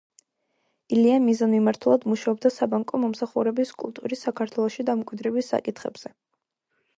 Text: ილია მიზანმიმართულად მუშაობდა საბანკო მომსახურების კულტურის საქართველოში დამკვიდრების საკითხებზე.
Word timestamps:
ილია 0.93 1.17
მიზანმიმართულად 1.25 2.07
მუშაობდა 2.11 2.51
საბანკო 2.55 3.01
მომსახურების 3.03 3.75
კულტურის 3.83 4.25
საქართველოში 4.29 4.87
დამკვიდრების 4.89 5.53
საკითხებზე. 5.55 6.13